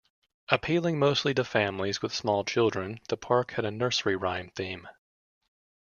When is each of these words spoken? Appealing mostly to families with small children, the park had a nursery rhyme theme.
Appealing 0.49 0.97
mostly 0.97 1.31
to 1.35 1.43
families 1.43 2.01
with 2.01 2.11
small 2.11 2.43
children, 2.43 2.99
the 3.09 3.17
park 3.17 3.51
had 3.51 3.65
a 3.65 3.69
nursery 3.69 4.15
rhyme 4.15 4.49
theme. 4.55 4.87